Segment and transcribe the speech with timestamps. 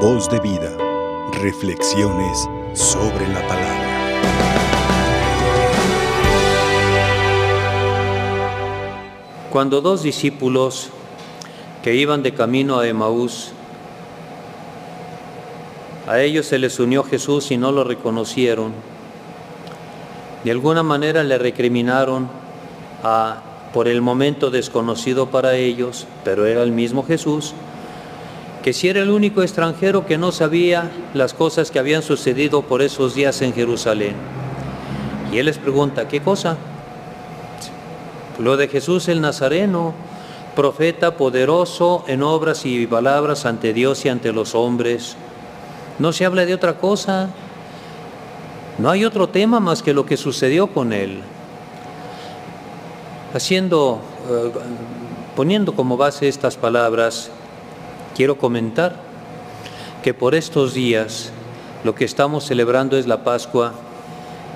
[0.00, 0.76] Voz de vida.
[1.40, 3.86] Reflexiones sobre la palabra.
[9.50, 10.90] Cuando dos discípulos
[11.82, 13.52] que iban de camino a Emaús,
[16.06, 18.74] a ellos se les unió Jesús y no lo reconocieron.
[20.44, 22.28] De alguna manera le recriminaron
[23.02, 23.38] a,
[23.72, 27.54] por el momento desconocido para ellos, pero era el mismo Jesús,
[28.66, 32.82] que si era el único extranjero que no sabía las cosas que habían sucedido por
[32.82, 34.16] esos días en Jerusalén.
[35.32, 36.56] Y él les pregunta, ¿qué cosa?
[38.40, 39.94] Lo de Jesús el Nazareno,
[40.56, 45.14] profeta poderoso en obras y palabras ante Dios y ante los hombres.
[46.00, 47.30] No se habla de otra cosa.
[48.78, 51.20] No hay otro tema más que lo que sucedió con él.
[53.32, 54.50] Haciendo, eh,
[55.36, 57.30] poniendo como base estas palabras,
[58.16, 58.96] quiero comentar
[60.02, 61.32] que por estos días
[61.84, 63.74] lo que estamos celebrando es la Pascua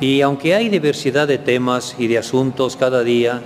[0.00, 3.42] y aunque hay diversidad de temas y de asuntos cada día,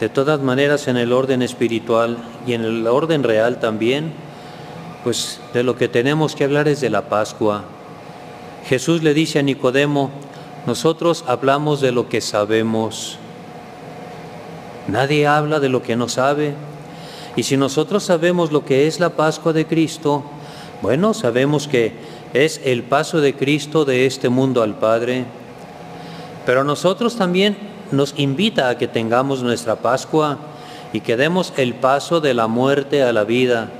[0.00, 4.12] de todas maneras en el orden espiritual y en el orden real también,
[5.02, 7.64] pues de lo que tenemos que hablar es de la Pascua.
[8.66, 10.10] Jesús le dice a Nicodemo,
[10.66, 13.18] nosotros hablamos de lo que sabemos.
[14.88, 16.54] Nadie habla de lo que no sabe.
[17.36, 20.22] Y si nosotros sabemos lo que es la Pascua de Cristo,
[20.82, 21.92] bueno, sabemos que
[22.34, 25.24] es el paso de Cristo de este mundo al Padre.
[26.44, 27.56] Pero nosotros también
[27.90, 30.38] nos invita a que tengamos nuestra Pascua
[30.92, 33.70] y que demos el paso de la muerte a la vida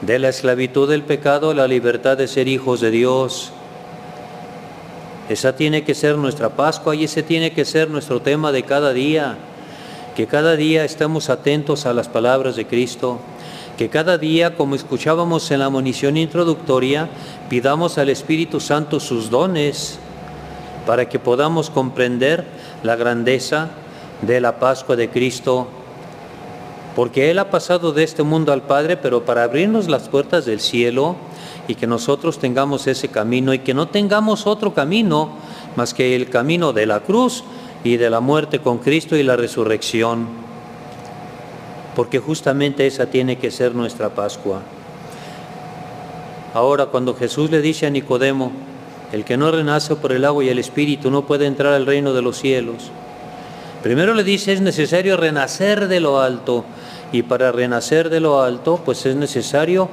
[0.00, 3.52] de la esclavitud del pecado a la libertad de ser hijos de Dios.
[5.28, 8.92] Esa tiene que ser nuestra Pascua y ese tiene que ser nuestro tema de cada
[8.92, 9.36] día.
[10.20, 13.20] Que cada día estemos atentos a las palabras de Cristo.
[13.78, 17.08] Que cada día, como escuchábamos en la munición introductoria,
[17.48, 19.98] pidamos al Espíritu Santo sus dones
[20.86, 22.44] para que podamos comprender
[22.82, 23.70] la grandeza
[24.20, 25.68] de la Pascua de Cristo
[26.94, 30.60] porque Él ha pasado de este mundo al Padre, pero para abrirnos las puertas del
[30.60, 31.16] cielo
[31.66, 35.30] y que nosotros tengamos ese camino y que no tengamos otro camino
[35.76, 37.42] más que el camino de la cruz
[37.84, 40.26] y de la muerte con Cristo y la resurrección,
[41.96, 44.62] porque justamente esa tiene que ser nuestra Pascua.
[46.54, 48.52] Ahora, cuando Jesús le dice a Nicodemo,
[49.12, 52.12] el que no renace por el agua y el Espíritu no puede entrar al reino
[52.12, 52.90] de los cielos,
[53.82, 56.64] Primero le dice, es necesario renacer de lo alto.
[57.12, 59.88] Y para renacer de lo alto, pues es necesario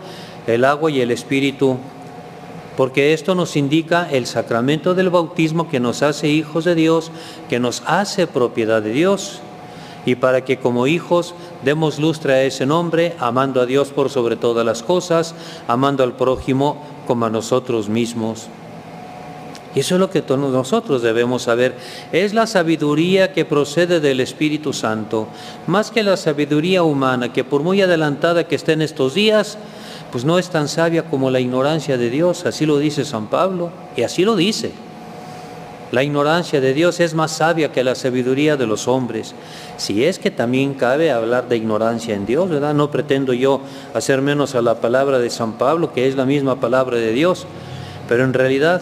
[0.46, 1.78] el agua y el espíritu.
[2.78, 7.12] Porque esto nos indica el sacramento del bautismo que nos hace hijos de Dios,
[7.50, 9.42] que nos hace propiedad de Dios.
[10.06, 11.34] Y para que como hijos
[11.66, 15.34] demos lustre a ese nombre, amando a Dios por sobre todas las cosas,
[15.68, 16.78] amando al prójimo
[17.08, 18.48] como a nosotros mismos.
[19.74, 21.76] Y eso es lo que todos nosotros debemos saber.
[22.12, 25.28] Es la sabiduría que procede del Espíritu Santo,
[25.66, 29.58] más que la sabiduría humana, que por muy adelantada que esté en estos días,
[30.12, 32.46] pues no es tan sabia como la ignorancia de Dios.
[32.46, 34.72] Así lo dice San Pablo, y así lo dice.
[35.92, 39.34] La ignorancia de Dios es más sabia que la sabiduría de los hombres.
[39.78, 42.74] Si es que también cabe hablar de ignorancia en Dios, ¿verdad?
[42.74, 43.62] No pretendo yo
[43.94, 47.48] hacer menos a la palabra de San Pablo, que es la misma palabra de Dios,
[48.10, 48.82] pero en realidad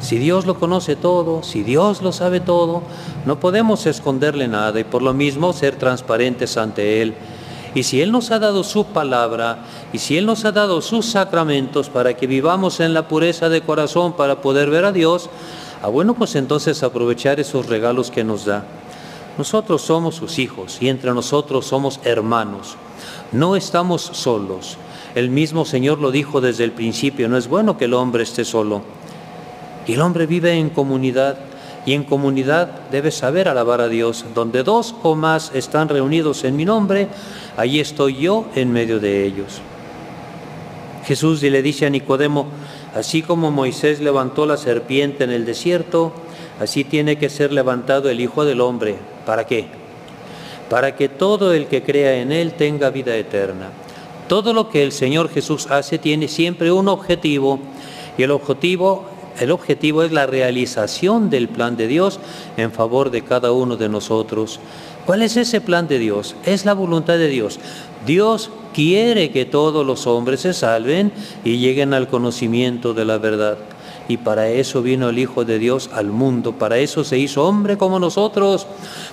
[0.00, 2.82] si Dios lo conoce todo, si Dios lo sabe todo,
[3.24, 7.14] no podemos esconderle nada y por lo mismo ser transparentes ante Él.
[7.76, 9.58] Y si Él nos ha dado su palabra
[9.92, 13.60] y si Él nos ha dado sus sacramentos para que vivamos en la pureza de
[13.60, 15.28] corazón para poder ver a Dios,
[15.82, 18.64] ah, bueno, pues entonces aprovechar esos regalos que nos da.
[19.36, 22.76] Nosotros somos sus hijos y entre nosotros somos hermanos.
[23.30, 24.78] No estamos solos.
[25.14, 28.46] El mismo Señor lo dijo desde el principio, no es bueno que el hombre esté
[28.46, 28.80] solo.
[29.86, 31.36] Y el hombre vive en comunidad
[31.86, 34.24] y en comunidad debe saber alabar a Dios.
[34.34, 37.08] Donde dos o más están reunidos en mi nombre,
[37.56, 39.60] allí estoy yo en medio de ellos.
[41.06, 42.48] Jesús le dice a Nicodemo,
[42.92, 46.12] así como Moisés levantó la serpiente en el desierto,
[46.60, 48.96] así tiene que ser levantado el Hijo del Hombre.
[49.24, 49.66] ¿Para qué?
[50.68, 53.70] Para que todo el que crea en Él tenga vida eterna.
[54.28, 57.60] Todo lo que el Señor Jesús hace tiene siempre un objetivo
[58.18, 59.04] y el objetivo
[59.38, 62.20] el objetivo es la realización del plan de Dios
[62.56, 64.60] en favor de cada uno de nosotros.
[65.04, 66.34] ¿Cuál es ese plan de Dios?
[66.44, 67.60] Es la voluntad de Dios.
[68.04, 71.12] Dios quiere que todos los hombres se salven
[71.44, 73.58] y lleguen al conocimiento de la verdad.
[74.08, 77.76] Y para eso vino el Hijo de Dios al mundo, para eso se hizo hombre
[77.76, 78.66] como nosotros,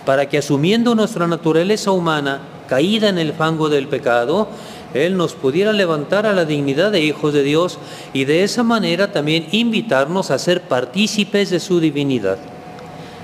[0.06, 4.48] para que asumiendo nuestra naturaleza humana, caída en el fango del pecado,
[4.94, 7.80] Él nos pudiera levantar a la dignidad de hijos de Dios
[8.14, 12.38] y de esa manera también invitarnos a ser partícipes de su divinidad.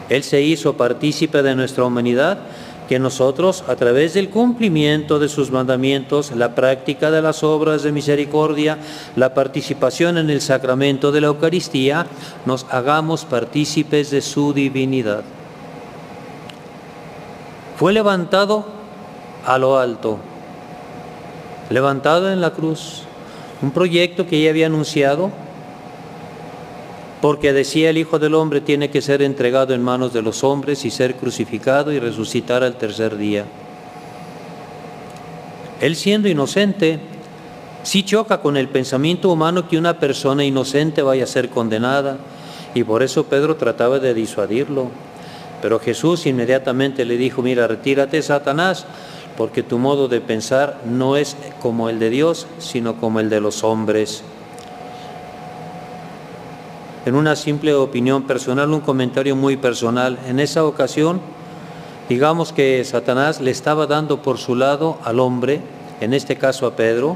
[0.09, 2.39] Él se hizo partícipe de nuestra humanidad,
[2.89, 7.91] que nosotros, a través del cumplimiento de sus mandamientos, la práctica de las obras de
[7.91, 8.79] misericordia,
[9.15, 12.07] la participación en el sacramento de la Eucaristía,
[12.47, 15.21] nos hagamos partícipes de su divinidad.
[17.77, 18.65] Fue levantado
[19.45, 20.17] a lo alto,
[21.69, 23.03] levantado en la cruz,
[23.61, 25.31] un proyecto que ya había anunciado,
[27.21, 30.85] porque decía el Hijo del Hombre tiene que ser entregado en manos de los hombres
[30.85, 33.45] y ser crucificado y resucitar al tercer día.
[35.81, 36.99] Él siendo inocente,
[37.83, 42.17] sí choca con el pensamiento humano que una persona inocente vaya a ser condenada,
[42.73, 44.89] y por eso Pedro trataba de disuadirlo.
[45.61, 48.85] Pero Jesús inmediatamente le dijo, mira, retírate, Satanás,
[49.39, 53.39] porque tu modo de pensar no es como el de Dios, sino como el de
[53.39, 54.21] los hombres
[57.05, 60.19] en una simple opinión personal, un comentario muy personal.
[60.27, 61.21] En esa ocasión,
[62.09, 65.61] digamos que Satanás le estaba dando por su lado al hombre,
[66.01, 67.15] en este caso a Pedro,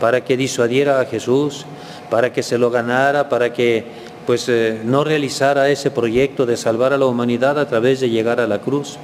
[0.00, 1.66] para que disuadiera a Jesús,
[2.10, 3.84] para que se lo ganara, para que
[4.26, 8.40] pues eh, no realizara ese proyecto de salvar a la humanidad a través de llegar
[8.40, 8.98] a la cruz.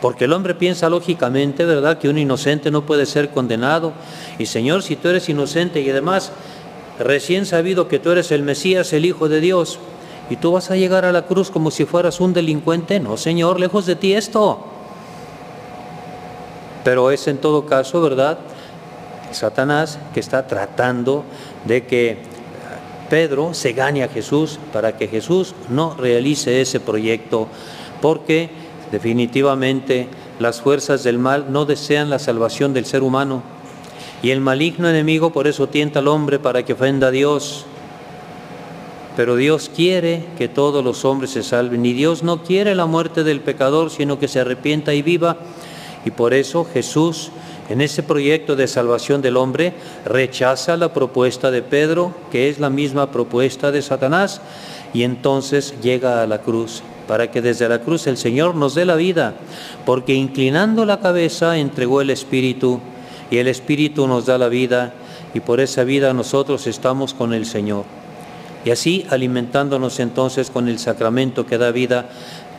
[0.00, 3.92] Porque el hombre piensa lógicamente, ¿verdad?, que un inocente no puede ser condenado.
[4.38, 6.32] Y Señor, si tú eres inocente y además
[6.98, 9.78] recién sabido que tú eres el Mesías, el Hijo de Dios,
[10.30, 13.00] y tú vas a llegar a la cruz como si fueras un delincuente.
[13.00, 14.64] No, Señor, lejos de ti esto.
[16.84, 18.38] Pero es en todo caso, ¿verdad?
[19.32, 21.24] Satanás que está tratando
[21.64, 22.18] de que
[23.10, 27.48] Pedro se gane a Jesús para que Jesús no realice ese proyecto,
[28.00, 28.50] porque
[28.90, 30.08] definitivamente
[30.38, 33.42] las fuerzas del mal no desean la salvación del ser humano,
[34.22, 37.64] y el maligno enemigo por eso tienta al hombre para que ofenda a Dios.
[39.16, 41.84] Pero Dios quiere que todos los hombres se salven.
[41.86, 45.38] Y Dios no quiere la muerte del pecador, sino que se arrepienta y viva.
[46.04, 47.30] Y por eso Jesús,
[47.70, 49.72] en ese proyecto de salvación del hombre,
[50.04, 54.40] rechaza la propuesta de Pedro, que es la misma propuesta de Satanás,
[54.92, 58.84] y entonces llega a la cruz, para que desde la cruz el Señor nos dé
[58.84, 59.34] la vida,
[59.86, 62.80] porque inclinando la cabeza entregó el Espíritu
[63.30, 64.92] y el Espíritu nos da la vida
[65.32, 67.84] y por esa vida nosotros estamos con el Señor.
[68.64, 72.10] Y así alimentándonos entonces con el sacramento que da vida,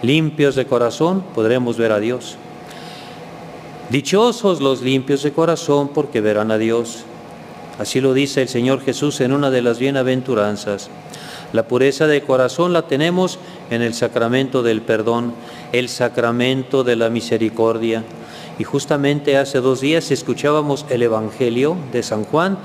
[0.02, 2.38] limpios de corazón, podremos ver a Dios.
[3.92, 7.04] Dichosos los limpios de corazón porque verán a Dios.
[7.78, 10.90] Así lo dice el Señor Jesús en una de las bienaventuranzas.
[11.52, 13.38] La pureza de corazón la tenemos
[13.70, 15.34] en el sacramento del perdón,
[15.74, 18.06] el sacramento de la misericordia,
[18.58, 22.60] y justamente hace dos días escuchábamos el Evangelio de San Juan,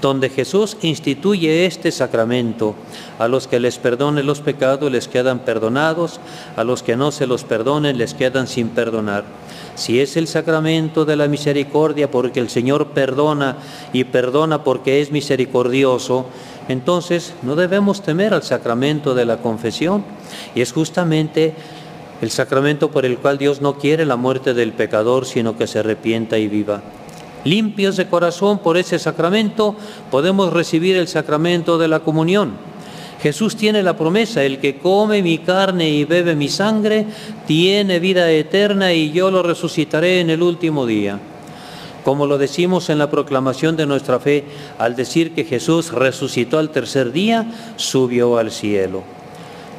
[0.00, 2.74] donde Jesús instituye este sacramento.
[3.20, 6.18] A los que les perdonen los pecados les quedan perdonados,
[6.56, 9.22] a los que no se los perdonen les quedan sin perdonar.
[9.74, 13.56] Si es el sacramento de la misericordia porque el Señor perdona
[13.92, 16.26] y perdona porque es misericordioso,
[16.68, 20.04] entonces no debemos temer al sacramento de la confesión.
[20.54, 21.54] Y es justamente
[22.20, 25.80] el sacramento por el cual Dios no quiere la muerte del pecador, sino que se
[25.80, 26.82] arrepienta y viva.
[27.44, 29.74] Limpios de corazón por ese sacramento,
[30.10, 32.71] podemos recibir el sacramento de la comunión.
[33.22, 37.06] Jesús tiene la promesa, el que come mi carne y bebe mi sangre,
[37.46, 41.20] tiene vida eterna y yo lo resucitaré en el último día.
[42.04, 44.42] Como lo decimos en la proclamación de nuestra fe,
[44.76, 49.04] al decir que Jesús resucitó al tercer día, subió al cielo.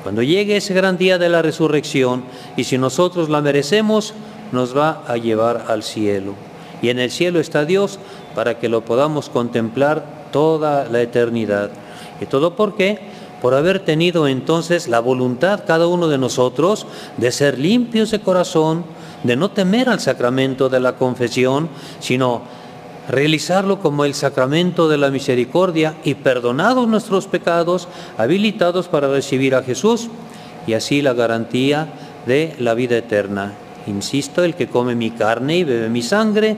[0.03, 2.23] Cuando llegue ese gran día de la resurrección,
[2.55, 4.13] y si nosotros la merecemos,
[4.53, 6.33] nos va a llevar al cielo.
[6.81, 7.99] Y en el cielo está Dios
[8.35, 11.71] para que lo podamos contemplar toda la eternidad.
[12.21, 13.12] ¿Y todo por qué?
[13.43, 18.85] Por haber tenido entonces la voluntad cada uno de nosotros de ser limpios de corazón,
[19.23, 21.67] de no temer al sacramento de la confesión,
[21.99, 22.43] sino
[23.09, 29.63] realizarlo como el sacramento de la misericordia y perdonados nuestros pecados, habilitados para recibir a
[29.63, 30.07] Jesús
[30.65, 31.89] y así la garantía
[32.25, 33.55] de la vida eterna.
[33.87, 36.55] Insisto, el que come mi carne y bebe mi sangre,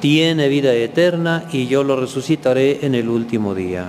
[0.00, 3.88] tiene vida eterna y yo lo resucitaré en el último día.